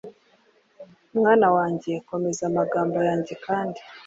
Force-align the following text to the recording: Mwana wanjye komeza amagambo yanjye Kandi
Mwana 1.17 1.47
wanjye 1.55 1.91
komeza 2.09 2.41
amagambo 2.49 2.97
yanjye 3.07 3.33
Kandi 3.45 3.79